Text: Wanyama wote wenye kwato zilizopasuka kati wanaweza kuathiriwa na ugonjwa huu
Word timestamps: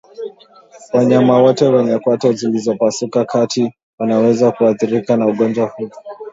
Wanyama 0.93 1.41
wote 1.41 1.67
wenye 1.67 1.99
kwato 1.99 2.33
zilizopasuka 2.33 3.25
kati 3.25 3.73
wanaweza 3.99 4.51
kuathiriwa 4.51 5.17
na 5.17 5.27
ugonjwa 5.27 5.65
huu 5.67 5.89